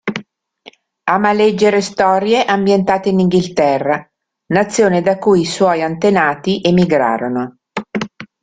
[1.11, 4.03] Ama leggere storie ambientate in Inghilterra,
[4.51, 7.57] nazione da cui i suoi antenati emigrarono.